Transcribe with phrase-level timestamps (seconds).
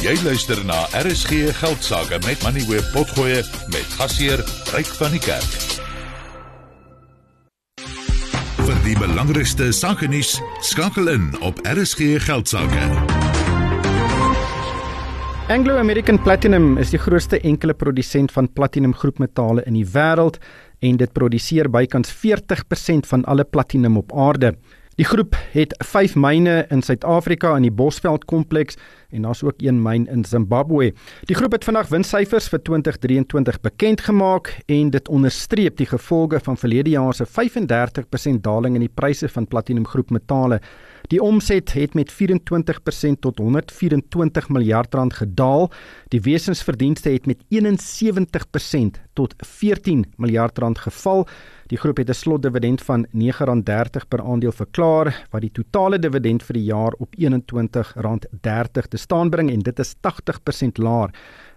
[0.00, 4.40] Jy luister na RSG Geldsaake met Money Web Potgoe met gasheer
[4.72, 5.58] Ryk van die Kerk.
[8.64, 12.88] Vir die belangrikste sake nuus skakel in op RSG Geldsaake.
[15.52, 20.40] Anglo American Platinum is die grootste enkele produsent van platinum groepmetale in die wêreld
[20.80, 24.54] en dit produseer bykans 40% van alle platinum op aarde.
[25.00, 28.76] Die groep het 5 myne in Suid-Afrika in die Bosveld kompleks
[29.08, 30.90] en daar's ook een myn in Zimbabwe.
[31.24, 36.60] Die groep het vandag winssyfers vir 2023 bekend gemaak en dit onderstreep die gevolge van
[36.60, 40.60] verlede jaar se 35% daling in die pryse van platinum groepmetale.
[41.08, 45.70] Die omset het met 24% tot 124 miljard rand gedaal.
[46.12, 51.26] Die wesensverdienste het met 71% tot 14 miljard rand geval.
[51.70, 56.54] Die groep het 'n slotdividend van R9.30 per aandeel verklaar wat die totale dividend vir
[56.54, 61.10] die jaar op R21.30 te staan bring en dit is 80% laer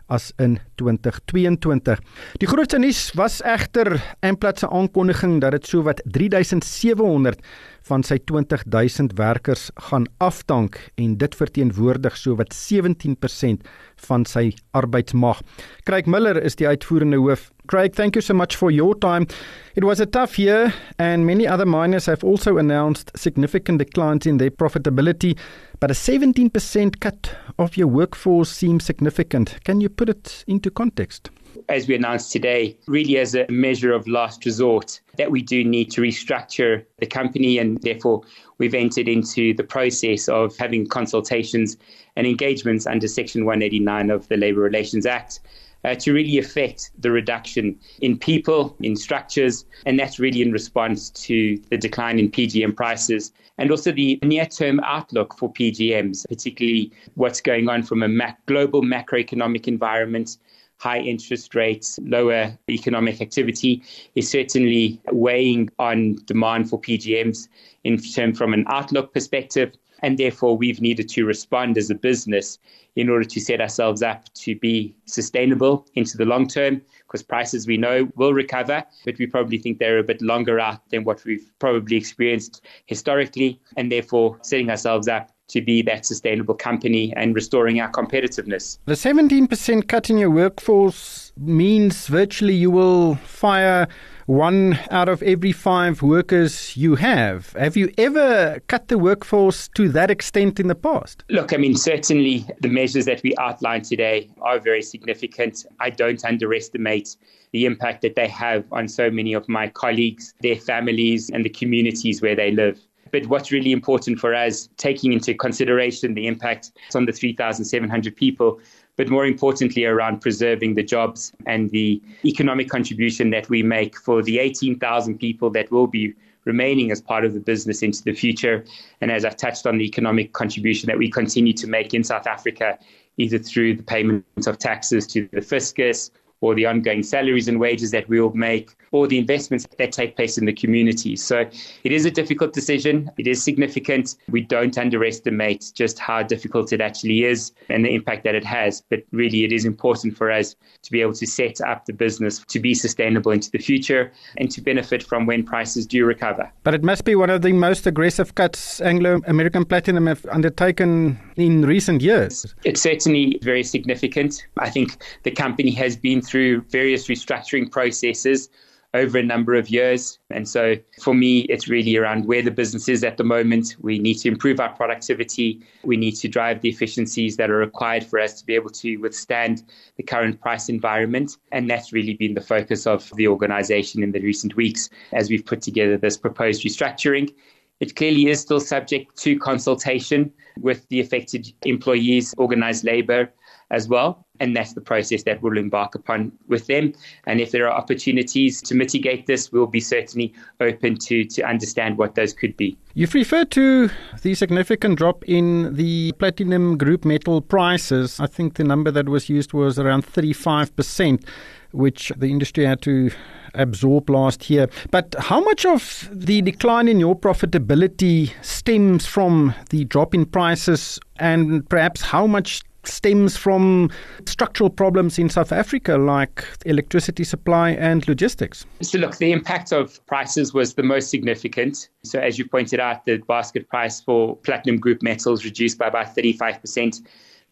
[0.07, 1.99] as in 2022.
[2.41, 7.39] Die grootste nuus was egter Amplat se aankondiging dat dit sowat 3700
[7.87, 13.65] van sy 20000 werkers gaan afdank en dit verteenwoordig sowat 17%
[14.07, 15.41] van sy arbeidsmag.
[15.87, 17.49] Craig Miller is die uitvoerende hoof.
[17.67, 19.27] Craig, thank you so much for your time.
[19.75, 24.37] It was a tough year and many other miners have also announced significant declines in
[24.37, 25.37] their profitability,
[25.83, 29.61] but a 17% cut of your workforce seems significant.
[29.65, 31.29] Can you put it into context?
[31.69, 35.91] as we announced today, really as a measure of last resort, that we do need
[35.91, 38.21] to restructure the company, and therefore
[38.57, 41.77] we've entered into the process of having consultations
[42.15, 45.41] and engagements under Section 189 of the Labour Relations Act.
[45.85, 51.09] Uh, to really affect the reduction in people, in structures, and that's really in response
[51.09, 56.91] to the decline in PGM prices and also the near term outlook for PGMs, particularly
[57.15, 60.37] what's going on from a mac- global macroeconomic environment
[60.83, 63.81] high interest rates, lower economic activity
[64.15, 67.47] is certainly weighing on demand for PGMs
[67.85, 69.71] in term from an outlook perspective.
[70.03, 72.59] And therefore, we've needed to respond as a business
[72.95, 77.65] in order to set ourselves up to be sustainable into the long term, because prices
[77.65, 81.23] we know will recover, but we probably think they're a bit longer out than what
[81.25, 87.35] we've probably experienced historically, and therefore setting ourselves up to be that sustainable company and
[87.35, 88.77] restoring our competitiveness.
[88.85, 93.87] The 17% cut in your workforce means virtually you will fire
[94.25, 97.53] one out of every five workers you have.
[97.53, 101.23] Have you ever cut the workforce to that extent in the past?
[101.29, 105.65] Look, I mean, certainly the measures that we outlined today are very significant.
[105.79, 107.15] I don't underestimate
[107.51, 111.49] the impact that they have on so many of my colleagues, their families, and the
[111.49, 112.79] communities where they live.
[113.13, 118.59] But what's really important for us, taking into consideration the impact on the 3,700 people,
[118.95, 124.23] but more importantly, around preserving the jobs and the economic contribution that we make for
[124.23, 126.15] the 18,000 people that will be
[126.45, 128.65] remaining as part of the business into the future.
[128.99, 132.25] And as I've touched on, the economic contribution that we continue to make in South
[132.25, 132.79] Africa,
[133.17, 136.09] either through the payment of taxes to the fiscus
[136.43, 140.17] or the ongoing salaries and wages that we will make, or the investments that take
[140.17, 141.15] place in the community.
[141.15, 141.45] So
[141.85, 143.09] it is a difficult decision.
[143.17, 144.17] It is significant.
[144.29, 148.83] We don't underestimate just how difficult it actually is and the impact that it has.
[148.89, 152.43] But really, it is important for us to be able to set up the business
[152.49, 156.51] to be sustainable into the future and to benefit from when prices do recover.
[156.63, 161.17] But it must be one of the most aggressive cuts Anglo American Platinum have undertaken
[161.37, 162.53] in recent years.
[162.65, 164.45] It's certainly very significant.
[164.57, 168.49] I think the company has been through various restructuring processes
[168.93, 170.19] over a number of years.
[170.29, 173.75] And so for me, it's really around where the business is at the moment.
[173.79, 175.63] We need to improve our productivity.
[175.83, 178.97] We need to drive the efficiencies that are required for us to be able to
[178.97, 179.63] withstand
[179.97, 181.37] the current price environment.
[181.51, 185.45] And that's really been the focus of the organization in the recent weeks as we've
[185.45, 187.33] put together this proposed restructuring.
[187.79, 193.33] It clearly is still subject to consultation with the affected employees, organized labor
[193.71, 194.22] as well.
[194.39, 196.93] And that's the process that we'll embark upon with them.
[197.27, 201.99] And if there are opportunities to mitigate this, we'll be certainly open to, to understand
[201.99, 202.75] what those could be.
[202.95, 203.91] You've referred to
[204.23, 208.19] the significant drop in the platinum group metal prices.
[208.19, 211.23] I think the number that was used was around 35%,
[211.71, 213.11] which the industry had to
[213.53, 214.67] absorb last year.
[214.89, 220.99] But how much of the decline in your profitability stems from the drop in prices,
[221.17, 223.89] and perhaps how much stems from
[224.25, 228.65] structural problems in South Africa, like electricity supply and logistics?
[228.81, 231.89] So, look, the impact of prices was the most significant.
[232.03, 236.15] So, as you pointed out, the basket price for platinum group metals reduced by about
[236.15, 237.01] 35%.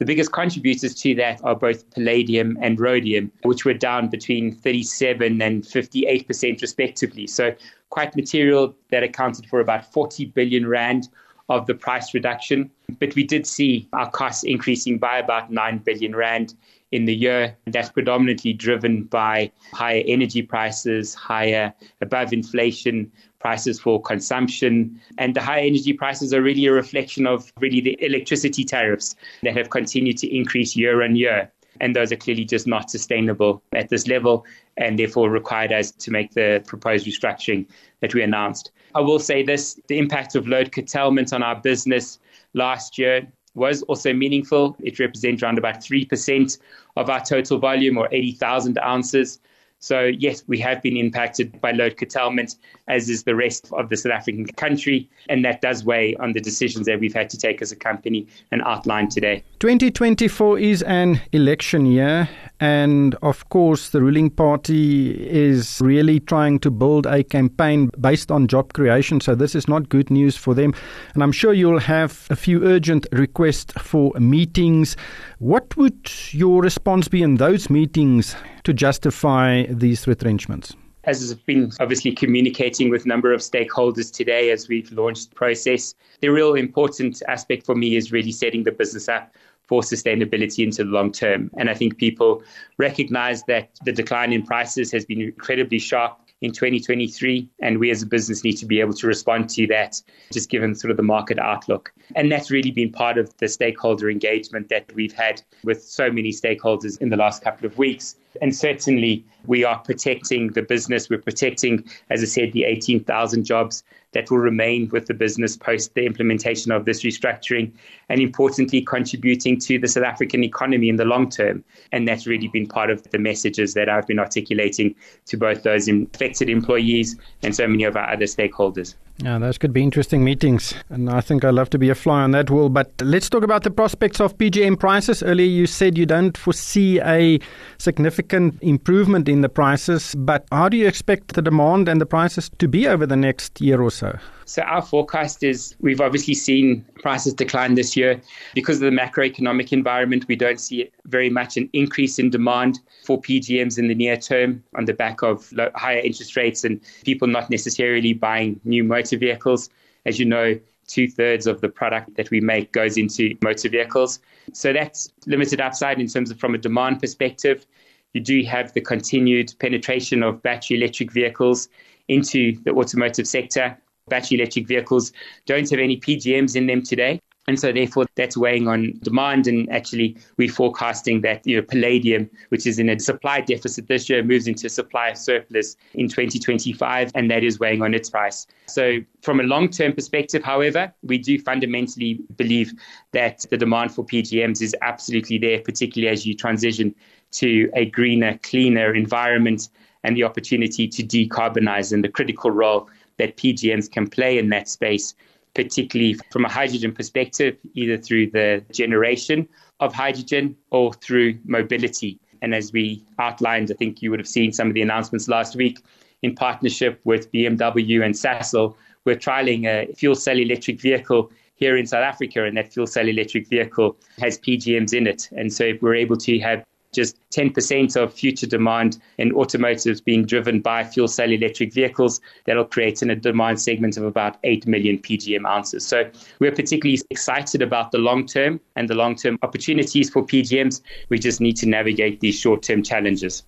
[0.01, 5.39] The biggest contributors to that are both palladium and rhodium, which were down between 37
[5.39, 7.27] and 58% respectively.
[7.27, 7.53] So
[7.91, 11.07] quite material that accounted for about 40 billion rand
[11.51, 12.71] of the price reduction.
[12.99, 16.55] But we did see our costs increasing by about 9 billion rand
[16.91, 17.57] in the year.
[17.67, 24.99] That's predominantly driven by higher energy prices, higher above inflation prices for consumption.
[25.17, 29.55] And the high energy prices are really a reflection of really the electricity tariffs that
[29.57, 31.51] have continued to increase year on year.
[31.79, 34.45] And those are clearly just not sustainable at this level
[34.81, 37.67] and therefore required us to make the proposed restructuring
[38.01, 38.71] that we announced.
[38.95, 42.19] I will say this the impact of load curtailment on our business
[42.53, 44.75] last year was also meaningful.
[44.79, 46.57] It represents around about 3%
[46.95, 49.39] of our total volume or 80,000 ounces.
[49.83, 52.55] So, yes, we have been impacted by load curtailment,
[52.87, 55.09] as is the rest of the South African country.
[55.27, 58.27] And that does weigh on the decisions that we've had to take as a company
[58.51, 59.43] and outline today.
[59.59, 62.29] 2024 is an election year.
[62.59, 68.45] And of course, the ruling party is really trying to build a campaign based on
[68.45, 69.19] job creation.
[69.19, 70.75] So, this is not good news for them.
[71.15, 74.95] And I'm sure you'll have a few urgent requests for meetings.
[75.39, 80.75] What would your response be in those meetings to justify these retrenchments?
[81.03, 85.35] As has been obviously communicating with a number of stakeholders today as we've launched the
[85.35, 89.33] process, the real important aspect for me is really setting the business up
[89.71, 91.49] for sustainability into the long term.
[91.57, 92.43] And I think people
[92.77, 97.47] recognize that the decline in prices has been incredibly sharp in 2023.
[97.61, 100.01] And we as a business need to be able to respond to that,
[100.33, 101.93] just given sort of the market outlook.
[102.15, 106.31] And that's really been part of the stakeholder engagement that we've had with so many
[106.31, 108.15] stakeholders in the last couple of weeks.
[108.41, 111.09] And certainly, we are protecting the business.
[111.09, 113.83] We're protecting, as I said, the 18,000 jobs
[114.13, 117.71] that will remain with the business post the implementation of this restructuring,
[118.09, 121.63] and importantly, contributing to the South African economy in the long term.
[121.91, 124.95] And that's really been part of the messages that I've been articulating
[125.27, 128.95] to both those affected employees and so many of our other stakeholders.
[129.23, 130.73] Yeah, those could be interesting meetings.
[130.89, 132.69] And I think I'd love to be a fly on that wall.
[132.69, 135.21] But let's talk about the prospects of PGM prices.
[135.21, 137.39] Earlier, you said you don't foresee a
[137.77, 140.15] significant improvement in the prices.
[140.15, 143.61] But how do you expect the demand and the prices to be over the next
[143.61, 144.17] year or so?
[144.51, 148.21] So our forecast is we've obviously seen prices decline this year
[148.53, 150.25] because of the macroeconomic environment.
[150.27, 154.61] We don't see very much an increase in demand for PGMs in the near term
[154.75, 159.69] on the back of higher interest rates and people not necessarily buying new motor vehicles.
[160.05, 164.19] As you know, two thirds of the product that we make goes into motor vehicles.
[164.51, 167.65] So that's limited upside in terms of from a demand perspective.
[168.11, 171.69] You do have the continued penetration of battery electric vehicles
[172.09, 173.77] into the automotive sector
[174.11, 175.11] battery electric vehicles
[175.47, 177.19] don't have any PGMs in them today.
[177.47, 182.29] And so therefore that's weighing on demand and actually we're forecasting that you know palladium,
[182.49, 187.31] which is in a supply deficit this year, moves into supply surplus in 2025 and
[187.31, 188.45] that is weighing on its price.
[188.67, 192.73] So from a long-term perspective, however, we do fundamentally believe
[193.13, 196.93] that the demand for PGMs is absolutely there, particularly as you transition
[197.31, 199.69] to a greener, cleaner environment
[200.03, 204.67] and the opportunity to decarbonize and the critical role that PGMs can play in that
[204.69, 205.15] space,
[205.53, 209.47] particularly from a hydrogen perspective, either through the generation
[209.79, 212.19] of hydrogen or through mobility.
[212.41, 215.55] And as we outlined, I think you would have seen some of the announcements last
[215.55, 215.79] week
[216.21, 218.75] in partnership with BMW and Sasol,
[219.05, 223.07] we're trialing a fuel cell electric vehicle here in South Africa, and that fuel cell
[223.07, 225.29] electric vehicle has PGMs in it.
[225.31, 230.25] And so if we're able to have just 10% of future demand in automotives being
[230.25, 232.19] driven by fuel cell electric vehicles.
[232.45, 235.85] That'll create in a demand segment of about 8 million PGM ounces.
[235.85, 240.81] So we're particularly excited about the long term and the long term opportunities for PGMs.
[241.09, 243.43] We just need to navigate these short term challenges.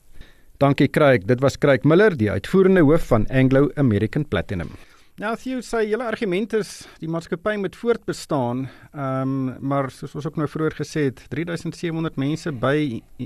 [0.58, 1.28] Dankie Craig.
[1.28, 4.70] Dit was Craig Miller, die uitvoerende hoof van Anglo American Platinum.
[5.22, 8.64] Nou Theo sê julle argument is die maatskappy moet voortbestaan.
[8.98, 12.78] Ehm um, maar soos ons ook nou vroeër gesê het, 3700 mense by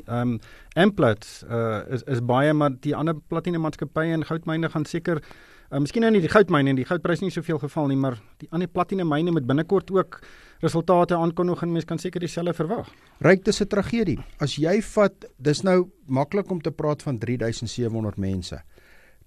[0.01, 0.33] ehm um,
[0.75, 5.79] Amplats uh, is is baie maar die ander platine maatskappye en goudmyne gaan seker uh,
[5.79, 8.67] miskien nou nie die goudmyne en die goudprys nie soveel geval nie, maar die ander
[8.67, 10.19] platine myne met binnekort ook
[10.59, 12.91] resultate aankondig en mense kan seker dieselfde verwag.
[13.23, 14.19] Ryk dis 'n tragedie.
[14.39, 18.59] As jy vat, dis nou maklik om te praat van 3700 mense.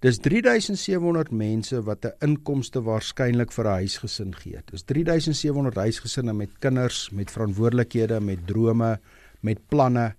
[0.00, 4.58] Dis 3700 mense wat 'n inkomste waarskynlik vir 'n huisgesin gee.
[4.70, 8.98] Dis 3700 huisgesinne met kinders, met verantwoordelikhede, met drome,
[9.42, 10.14] met planne.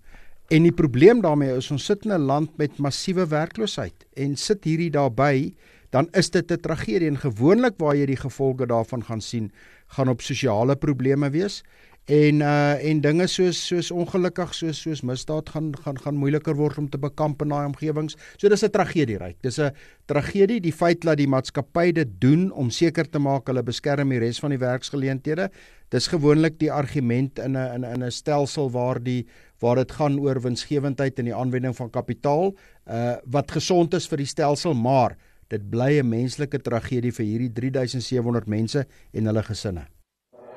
[0.50, 4.63] En die probleem daarmee is ons sit in 'n land met massiewe werkloosheid en sit
[4.63, 5.55] hierdie daarbey,
[5.89, 9.51] dan is dit 'n tragedie en gewoonlik waar jy die gevolge daarvan gaan sien,
[9.88, 11.63] gaan op sosiale probleme wees
[12.05, 16.77] en uh en dinge soos soos ongelukkig soos soos misdaad gaan gaan gaan moeiliker word
[16.77, 18.17] om te bekamp in daai omgewings.
[18.38, 19.38] So dis 'n tragedie, ryk.
[19.41, 19.72] Dis 'n
[20.08, 24.20] tragedie die feit dat die maatskappy dit doen om seker te maak hulle beskerm die
[24.20, 25.50] res van die werksgeleenthede.
[25.89, 29.27] Dis gewoonlik die argument in 'n in 'n 'n stelsel waar die
[29.60, 32.55] waar dit gaan oor winsgewendheid en die aanwending van kapitaal
[32.88, 35.17] uh wat gesond is vir die stelsel, maar
[35.50, 40.00] dit bly 'n menslike tragedie vir hierdie 3700 mense en hulle gesinne.